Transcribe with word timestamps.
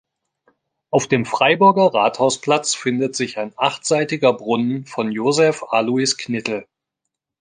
Auf 0.89 1.05
dem 1.07 1.25
Freiburger 1.25 1.93
Rathausplatz 1.93 2.73
findet 2.73 3.15
sich 3.15 3.37
ein 3.37 3.53
achtseitiger 3.55 4.33
Brunnen 4.33 4.87
von 4.87 5.11
Josef 5.11 5.63
Alois 5.69 6.15
Knittel. 6.17 6.65